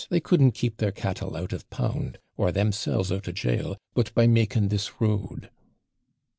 They 0.09 0.19
couldn't 0.19 0.53
keep 0.53 0.77
their 0.77 0.91
cattle 0.91 1.37
out 1.37 1.53
of 1.53 1.69
pound, 1.69 2.17
or 2.35 2.51
themselves 2.51 3.11
out 3.11 3.27
of 3.27 3.35
jail, 3.35 3.77
but 3.93 4.11
by 4.15 4.25
making 4.25 4.69
this 4.69 4.99
road.' 4.99 5.51